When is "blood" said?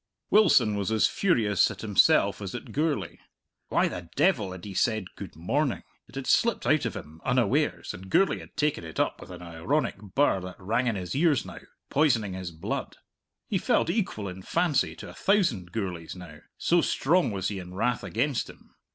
12.49-12.97